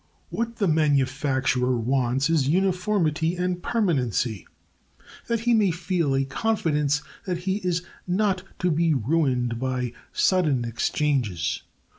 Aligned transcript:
What 0.31 0.55
the 0.55 0.67
manufacturer 0.67 1.77
wants 1.79 2.27
is 2.27 2.49
uniformity 2.49 3.35
and 3.35 3.61
permanency, 3.61 4.47
that 5.27 5.41
he 5.41 5.53
may 5.53 5.69
feel 5.69 6.15
a 6.15 6.25
confidence 6.25 7.03
that 7.27 7.37
he 7.45 7.57
is 7.57 7.83
not 8.07 8.41
to 8.57 8.71
be 8.71 8.95
ruined 8.95 9.59
by 9.59 9.93
sudden 10.11 10.65
exchanges. 10.65 11.61